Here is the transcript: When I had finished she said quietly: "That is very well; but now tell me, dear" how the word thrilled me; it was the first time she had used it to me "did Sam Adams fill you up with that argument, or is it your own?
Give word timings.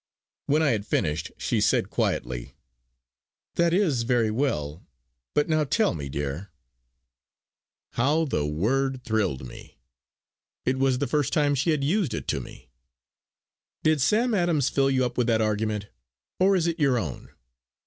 When 0.47 0.63
I 0.63 0.71
had 0.71 0.87
finished 0.87 1.31
she 1.37 1.61
said 1.61 1.91
quietly: 1.91 2.55
"That 3.53 3.71
is 3.71 4.01
very 4.01 4.31
well; 4.31 4.83
but 5.35 5.47
now 5.47 5.63
tell 5.63 5.93
me, 5.93 6.09
dear" 6.09 6.49
how 7.91 8.25
the 8.25 8.43
word 8.43 9.03
thrilled 9.03 9.45
me; 9.47 9.77
it 10.65 10.79
was 10.79 10.97
the 10.97 11.05
first 11.05 11.33
time 11.33 11.53
she 11.53 11.69
had 11.69 11.83
used 11.83 12.15
it 12.15 12.27
to 12.29 12.39
me 12.39 12.71
"did 13.83 14.01
Sam 14.01 14.33
Adams 14.33 14.69
fill 14.69 14.89
you 14.89 15.05
up 15.05 15.19
with 15.19 15.27
that 15.27 15.39
argument, 15.39 15.85
or 16.39 16.55
is 16.55 16.65
it 16.65 16.79
your 16.79 16.97
own? 16.97 17.29